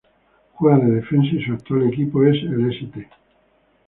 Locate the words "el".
2.41-2.71